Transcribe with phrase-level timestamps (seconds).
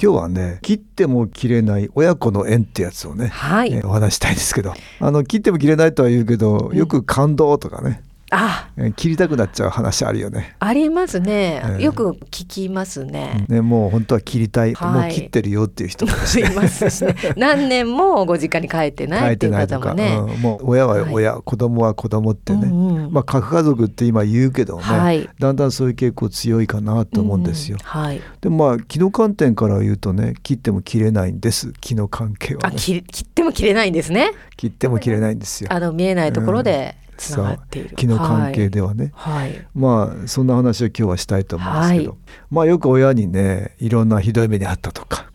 [0.00, 3.72] 今日はね切っても切れない親子の縁ってやつをね、はい。
[3.72, 4.74] えーお話したいんですけど。
[5.00, 10.56] あの切っても切れないとは言うけどよく感動とかね、あえー切りたくなっちゃう話あるよね。
[10.58, 15.02] ありますね、ええよく聞きますね、ねもう本当は切りたい、はい。
[15.02, 17.14] もう切ってるよっていう人もいるし いますしね。
[17.36, 20.40] 何年もご実家に帰ってな書いいっていう方もね、うん。
[20.40, 25.28] もう親は親、子供は子供ってね、うんうんまあ核家族って今言うけどね、はい。
[25.38, 27.78] だんだんそういう傾向強いかなと思うんですよ。
[27.80, 28.20] うんはい。
[28.40, 34.32] でもまあ気の観点から言うとね切っても切れないんです気の関係は、ね、あ切切っても切れないんですね。
[34.56, 35.72] 切っても切れないんですよ。
[35.72, 39.66] あの見えないところでつながっている、気の関係ではね、はい、はい。
[39.74, 42.18] まあそんな話を今日はしたいと思うんですけど、はい。
[42.50, 45.30] まあよく親にねいろんなひどい目にあったとか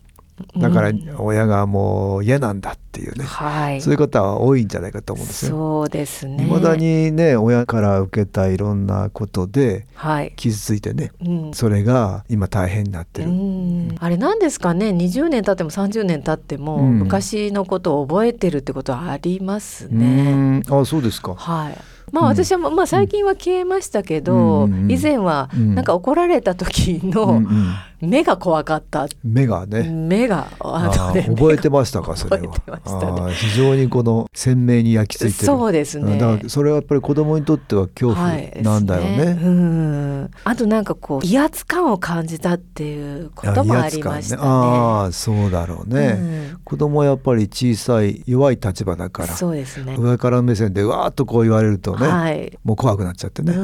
[0.56, 3.80] だからうん親がもう嫌なんだっていうね、はい。
[3.80, 5.50] そういう方は多いんじゃないかと思うんですよ。
[5.52, 6.44] そうですね。
[6.44, 11.54] 未だにね親から受けたいろんなことではい、傷ついてねうん。
[11.54, 13.30] それが今大変になってうる。
[13.32, 13.94] ん。
[13.98, 16.98] あれなんですかね？20年経っても30年経っても、うん。
[17.00, 20.62] 昔のことを覚えてるってことはありますうね。
[20.66, 20.80] ーん。
[20.80, 21.34] あそうですか。
[21.34, 21.76] はい
[22.12, 22.28] まあうん。
[22.30, 25.74] 私は、まあ、最近は消えましたけど、以前はうん。
[25.74, 29.82] なんか怒られた時のん目が怖かった、目がね。
[29.82, 32.54] 目がああのねー覚えてましたかそれは。
[32.54, 35.46] 覚非常にこの鮮明に焼き付いてる。
[35.46, 36.18] そうですね。
[36.18, 40.28] だからそれはやっぱり子供にとっては恐怖はいなんだよね。
[40.44, 44.42] あとなんかこう威圧感を感じたっていうこともありましたね。
[44.42, 46.60] ああそうだろうね、うん。
[46.64, 49.96] 子供はやっぱり小さい弱い立場だからそうですね。
[49.98, 52.58] 上から目線でわーっとこう言われるとね、はい。
[52.64, 53.60] もう怖くなっちゃってね、う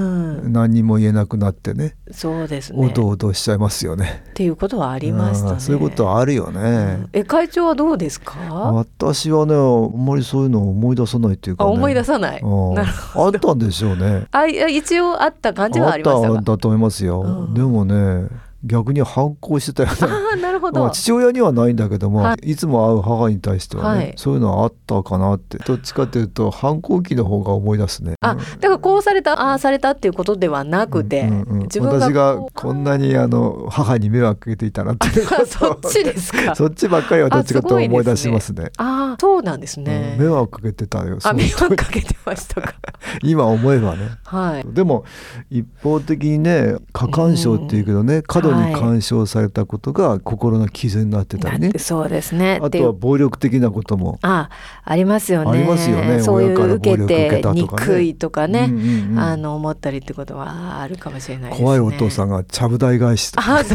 [0.49, 2.87] ん、何にも言えなくなってねそうですね。
[2.87, 4.25] おどおどしちゃいますよね。
[4.31, 5.53] っていうことはありましたね。
[5.55, 6.61] うんそういうことはあるよね。
[6.61, 6.63] う
[7.05, 8.37] んえ会長はどうですか？
[8.73, 9.59] 私はねあ
[9.97, 12.41] んまりそういうのを思い出さないっていうか、ね、あ思い出さない。
[12.43, 14.27] あったんでしょうね。
[14.31, 16.37] あ一応あった感じはありましたが。
[16.37, 17.23] あっただと思いますよ。
[17.23, 18.29] うんでもね
[18.67, 19.97] 逆に反抗してたよね。
[20.03, 20.81] ああなるほど。
[20.81, 28.15] まあ、父親にはないんだけども、、はいつも会う母に対してはね、はいそういうのはあったかなってどっちかというと反抗期の方が思い出すね。
[28.21, 36.55] あだからこうされたああされたっていうことではなくて、うんうん自分が私がこうこんなにあの母に迷惑かけていたなっていうあそっちですか。
[36.57, 38.71] そっちばっかりはどっちかと思い出しますね。
[38.77, 40.17] ああそうなんですね。
[40.19, 41.19] うん迷惑かけてたよ。
[41.23, 42.75] あ迷惑かけてましたか。
[43.23, 44.11] 今思えばね。
[44.25, 44.65] はい。
[44.73, 45.05] でも
[45.51, 51.73] 一方的にね過干渉っていうけどね、過度に干渉されたことが心の傷になってたりね。
[51.79, 52.61] そうですね。
[52.63, 54.19] あとは暴力的なことも。
[54.23, 54.51] あ
[54.85, 55.51] ありますよね。
[55.51, 56.21] ありますよね。
[56.21, 59.19] そういう受けて憎いとかね、うんうんうん。
[59.19, 61.65] あの思ったりってことはあるかもしれないですね。
[61.65, 63.57] 怖いお父さんがちゃぶ台返しとか。
[63.57, 63.75] あそ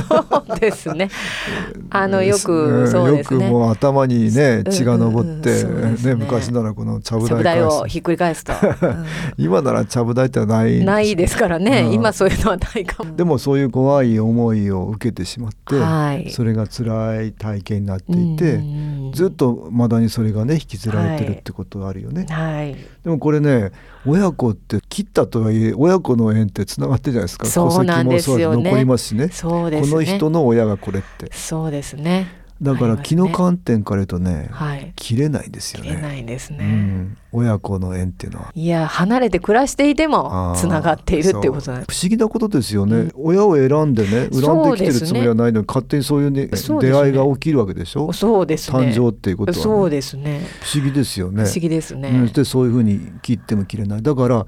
[0.55, 1.09] うですね。
[1.89, 3.45] あのよくそうですね。
[3.45, 5.95] よくもう頭にね血が上って、ね。
[6.03, 8.53] ね昔ならこのちゃぶ台をひっくり返すと、
[9.37, 11.93] 今ならちゃぶ台ってないうんないですからね、うん。
[11.93, 13.15] 今そういうのはないかも。
[13.15, 22.75] でもそういう怖い思いを受けてしまって、はいそれが辛い体験になっていて、うんずっとまだにそれがね引きずられてるってことがあるよね、はい。
[23.03, 23.71] でもこれね
[24.05, 29.91] 親子って切ったとはいえ親子の縁ってつながってるじゃないですかそうなんですよね残りますしねそうですね。
[29.91, 32.41] この人の親がこれってそうですね。
[32.61, 34.93] だから気の観点から言うとね、はい。
[34.95, 36.01] 切れないですよ切れね。
[36.01, 36.59] ないですね。
[36.59, 38.51] うん、親子の縁っていうのは。
[38.53, 41.77] いや離れて暮らしていてあもーつながっているっていうことそな。
[41.77, 43.11] 不思議なことですよね、うん。
[43.15, 46.49] 親を選んでね恨んできてるつもりはないのに、勝手にそういう、ねね。
[46.81, 48.11] 出会いが起きるわけでしょ？
[48.13, 48.77] そうですね。
[48.77, 50.41] 誕生っていうことは、ね、そうですね。
[50.61, 51.43] 不思議ですよね。
[51.43, 52.09] 不思議ですね。
[52.09, 52.27] うん。
[52.31, 54.03] でそういうふうに切っても切れない。
[54.03, 54.45] だから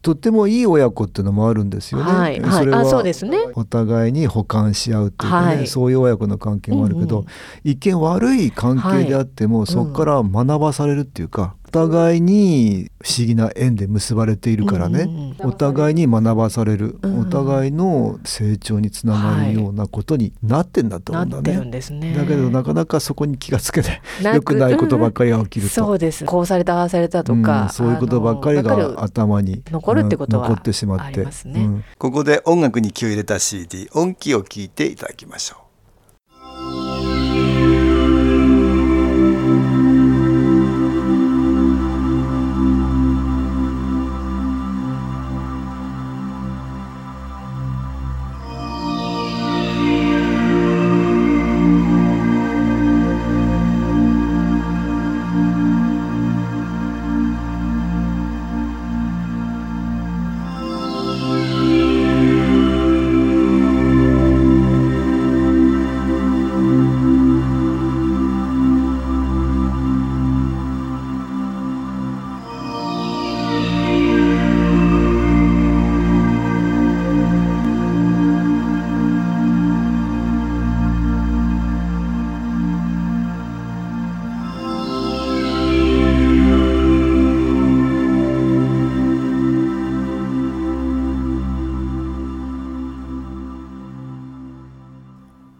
[0.00, 2.52] とってもいい親子っていうのもあるんですよね、はいはい。
[2.58, 3.38] それはあそうですね。
[3.54, 5.66] お互いに補完し合うっていうかね、はい。
[5.66, 7.28] そういう親子の関係もあるけど、うんうん。
[7.64, 21.58] 一見悪い関係であっても、そこから学ばされるっていうか、互いに不思議な縁で結ばれているからね、うんうんお互いに学ばされる、うんお互いの成長につながるようなことになってんだと思うんだね。
[21.90, 22.14] ね。
[22.14, 24.02] だけどなかなかそこに気がつけない。
[24.22, 26.24] なく良くないことばっかりが起きると、そうです。
[26.24, 27.68] こうされたああされたとか、うん。
[27.70, 31.04] そういうことばっかりが頭に残るってことはうん残ってしまって。
[31.04, 31.64] ありますね。
[31.64, 31.84] うん。
[31.98, 35.61] ここで音楽に気を入れた CD 音気を聞いていただきましょう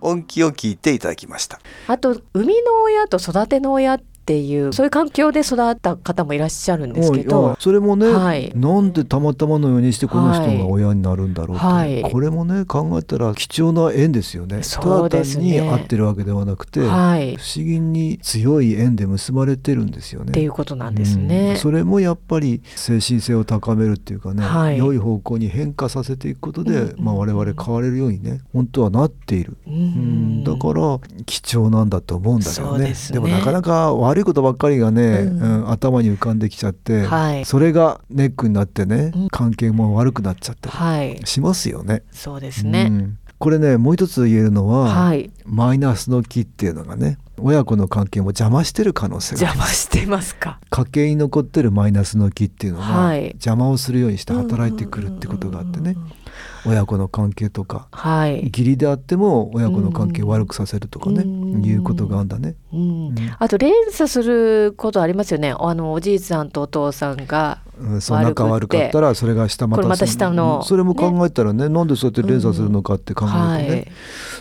[0.03, 1.61] 音気を聞いていただきました。
[1.87, 8.53] あと生みの親と育ての親っていうそういう環境で育った方もいらっしゃるんですけどあ、それもね、はい。
[8.55, 12.03] なんでたまたまのようにしてこの人が親になるんだろうって、はい。
[12.03, 14.63] これもね考えたら貴重な縁ですよね。
[14.63, 15.59] そうですね。
[15.59, 20.33] ただ単に会ってるわけではなくて、はい、っ不思議に強い縁で結ばれてるんですよね。
[20.33, 21.29] ていうことなんですうん。
[21.29, 21.57] ね。
[21.57, 24.79] それもやっぱり精神性を高めるっていうかね、はい。
[24.79, 30.41] 良い方向に変化させていくことで、うんまあ、我々変われるようにね本当はなっている、ううん。
[30.41, 32.89] んだから貴重なんだと思うんだけどね。
[32.89, 33.19] ですね。
[33.19, 35.41] もなかなか悪いことばっかりがね、うん。
[35.41, 37.45] うん頭に浮かんできちゃって、はい。
[37.45, 39.29] それがネックになってね、うん。
[39.29, 42.03] 関係も悪くなっちゃったりはい、しますよね。
[42.13, 42.89] そうですね。
[42.91, 43.19] うん。
[43.39, 50.61] これねもう一つ言えるのは、はい、マイナスの気っていうのがね親子の関係も邪魔してる可能性が邪魔してますか？
[50.71, 53.31] 家計に残ってるマイナスの気っていうのが、はい。
[53.31, 55.97] 邪魔をするようにして働いてくるってことがあってね
[56.67, 61.65] 親子の関係とかはい、義理であっても親子の関係を悪くさせるとかね、うん。
[61.65, 62.55] いうことがあるんだね。
[62.73, 62.81] うん。
[63.09, 63.15] うん。
[63.39, 65.55] あと連鎖することありますよね。
[65.59, 73.93] あのおじいさんとお父さんがうん、そう仲悪かったらそれが下またまた下のうんそれも考えたらねなんでそうやって連鎖するのかって考えるとね、はい、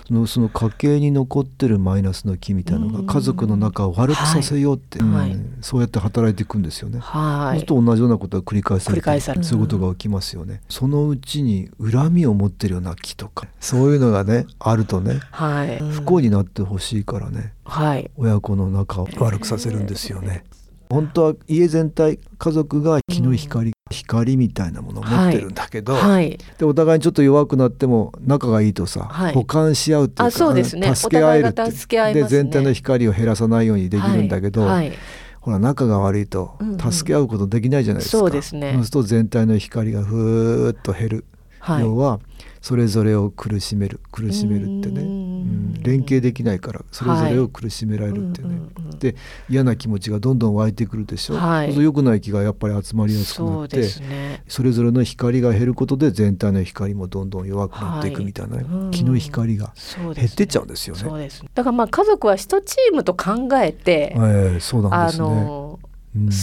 [0.08, 3.06] そのその家計に残ってるマイナスの気みたいなのうん。
[3.06, 5.30] が家族の中を悪くさせようって、うんはい。
[5.32, 7.00] はいそうやって働いていくんですよね。
[7.00, 7.58] はい。
[7.58, 9.44] そうすると同じようなことが繰り返されて繰り返される。
[9.44, 10.62] そういうことが起きますよね。
[10.70, 20.44] そのうちに恨みを持ってるような気とかそういうのがねあるとねはい、不幸になってほしいからねはい、親子の仲を悪くさせるんですよね。
[20.90, 29.34] 本当は家全体家族が気の光、光みたいなものを持ってるんだけど、はい、でお互いにちょっと弱くなっても仲がいいとさ、はい。
[29.34, 30.94] 補完し合うっていうかあそうですね。
[30.94, 32.44] 助け合えるって助け合いますね。
[32.44, 34.98] で全体の光を減らさないようにできるんだけど、はいはい。
[35.40, 36.92] ほら仲が悪いとうんうん。
[36.92, 38.74] 助け合うことできないじゃないですか、そうですね。
[38.74, 41.26] そうすると全体の光がふーっと減る、
[41.62, 41.82] はい。
[41.82, 42.20] 要は
[42.60, 45.74] それぞれを苦しめる苦しめるってね、ううん。
[45.74, 49.16] ん連携できないからそれぞれを苦しめられるってね、うんうんうんで
[49.50, 51.68] 嫌な気持ちがどんどん湧いてくるでしょ、はい。
[51.68, 54.44] そうすると良くない気がやっぱり集まりやすくなってね。
[54.48, 58.74] それぞれの光が減ることで全体の光もどんどん弱くなっていくみたいなね、はい。
[58.74, 59.74] うん気の光が
[60.14, 61.02] 減ってっちゃうんですよね。
[61.02, 61.44] そうです。
[61.56, 65.28] だからまあ家族は一チームと考えて、ええそうなんあですね。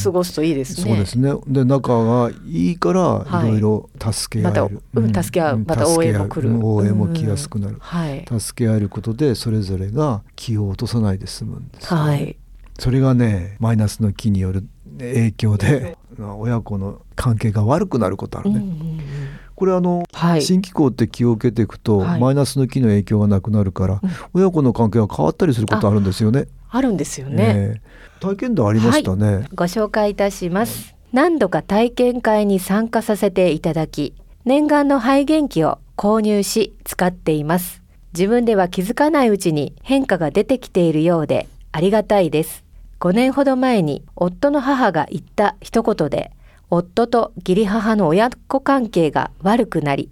[0.03, 0.91] 過ごすといいですね。
[0.91, 1.33] そうですね。
[1.47, 4.81] で仲がいいからはいいろいろ助け合える。
[4.93, 7.77] またうん助け合うまた応援も来る応援も来やすくなる。
[7.79, 8.25] はい。
[8.39, 12.37] 助け合えることでそれぞれが気を落とさないで済むんですはい。
[12.79, 14.67] それがねマイナスの気による
[14.99, 18.57] 影響で親子の関係が悪くなることあるね。
[18.57, 19.01] うんうんうん
[19.59, 20.43] これあの、はい。
[20.43, 26.47] 新機構って気を受けていくと、はいマイナスの気の影響がなくなるから、うん親子の関係が変わったりすることあるんですよね。
[26.71, 27.45] あるんですよね。
[27.57, 29.47] ええ体験談ありましたね。
[29.55, 30.95] ご紹介いたします。
[31.13, 37.83] 何度か体験会に参加させていただき、念願の肺元気を購入し使っています。
[38.13, 42.65] 自分では気づかないうちに変化が出てきているようでありがたいです。
[43.01, 46.33] 5年ほど前に夫の母が言った一言で、
[46.71, 50.11] 夫と義理母の親子関係が悪くなり、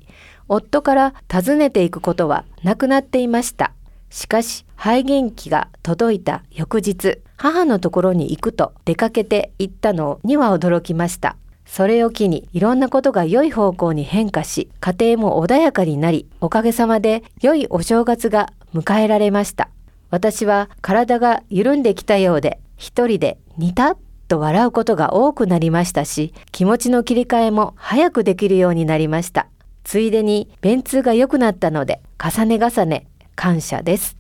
[0.49, 3.73] 夫から尋ねていくことはなくなっていました。
[4.11, 19.71] しかし肺元気が届いた翌日母のところに行くと出かけて行ったのには驚きましたそれを機にいろんなことが良い方向に変化し家庭も穏やかになりおかげさまで良いお正月が迎えられました
[20.11, 23.97] 私は体が緩んできたようで一人で似た
[24.29, 29.49] と笑うことが多くなりましたし、気持ちの切り替えも早くできるようになりました。
[29.85, 33.07] ついでに便通が良くなったので、重ね重ね
[33.37, 34.17] 感謝です。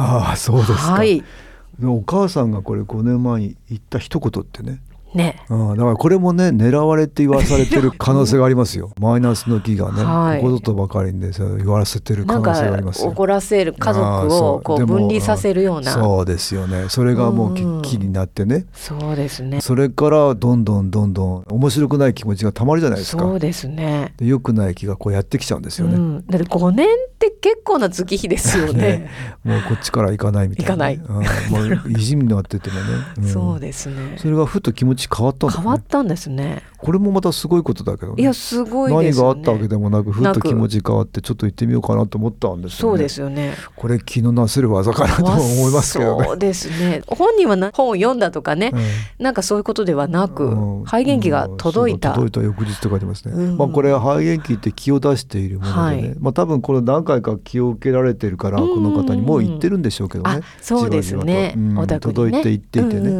[0.00, 1.22] ああそうですか、はい。
[1.78, 4.80] でお母さんがこれ5年前に言った一言ってね
[5.14, 5.42] ね。
[5.48, 8.90] うん、だからこれもね狙われて言わされてる可能性がありますよ。
[9.00, 10.40] マイナスの気がね、はい。
[10.40, 13.10] ここぞとばかりにね言わせてる可能性があかりますよ。
[13.10, 15.92] 怒らせる家族をこう分離させるような。
[15.92, 16.86] そうですよね。
[16.88, 17.82] それがもううん。
[17.82, 18.66] 気になってね。
[18.72, 19.60] そうですね。
[19.60, 23.22] それからどんどんどんどん面白くない気持ちがたまるじゃないですか。
[23.22, 24.14] そうですね。
[24.16, 26.88] で良くない気がこうやってきちゃうんですよね、うん、だって5年っ
[27.18, 29.10] て結構な月日ですよね。
[29.44, 32.82] もうこっちから行かないみたいな、行うん、もう意地になっててもね、
[33.18, 33.28] うん。
[33.28, 34.16] そうですね。
[34.18, 36.62] それがふと気持ち変わったん、ね、変わったんですね。
[36.82, 38.22] これもまたすごいことだけどね。
[38.22, 39.34] いやすごいですよね。
[39.34, 42.80] 何があったわけでもなくふっと気持ち変わってちょっと行ってみようかなと思ったんですよね。
[42.80, 43.54] そうですよね。
[43.76, 46.26] これ気のなせる技かなとも思いますけどね。
[46.26, 47.02] そうですね。
[47.06, 48.72] 本人はな本を読んだとかね、
[49.18, 50.84] なんかそういうことではなく、うん。
[50.84, 52.12] 肺元気が届いた。
[52.12, 53.58] 届いた翌日と書いてますね、うん。
[53.58, 56.16] まあこれは肺元気って気を出しているものでね、はい。
[56.18, 58.68] まあ多分これ何回か気を受けられてるからうん。
[58.74, 61.54] この方にもう言ってるんでしょうけどねあ、そうですね。
[61.56, 62.12] じわじわと。
[62.12, 63.12] 届いていっていてね、う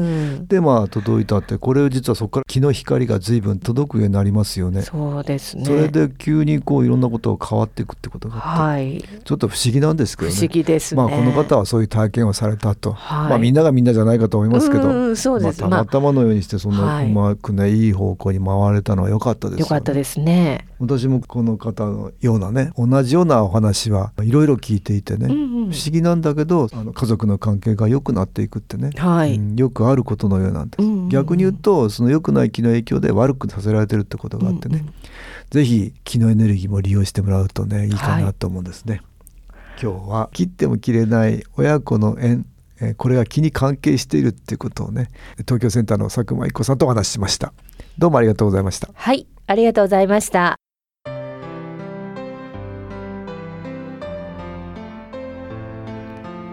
[0.43, 0.47] ん。
[0.47, 4.83] でまあ届いたってこれ実はそこから気の光が随分届くようになりますよね。
[4.83, 5.65] そうですね。
[5.65, 9.05] それで急にこういろんなことが変わっていくってことがあって、はい。
[9.25, 10.37] ちょっと不思議なんですけどね。
[10.37, 11.03] 不思議ですね。
[11.03, 13.29] まあこの方はそういう体験をされたと、はい。
[13.31, 15.63] まあみんながみんなじゃないかと思いますけど、そうです。
[15.63, 17.11] まあ、たまたまのようにしてそんなはい。
[17.11, 20.67] うまくね、い、い方向に回れたのは良かったですよよかったですね。
[20.79, 29.35] 私もこの方のようなね同じようなお話はいろいろ聞いていてね、うんうん不思議なんだけどあの家族の関係が良くなっていくってね、はい。
[29.37, 29.57] うん。
[29.57, 31.09] よくあることのようなんです、うんうんうん。
[31.09, 34.95] 逆に言うとその良くない気の影響で悪くさせられてるってことがあってね、うんうん
[35.51, 37.91] ぜひ気のエネルギーも利用してもらうとねい。
[37.91, 39.03] いかなと思うんですね、
[39.83, 42.47] 今日は切っても切れない親子の縁。
[42.81, 45.11] えーこれが気に関係しているっていうことをね
[45.41, 47.53] 東京センターの佐久間一子さんとお話ししました。
[47.99, 48.89] どうもありがとうございました。
[48.95, 50.60] はい、ありがとうございました。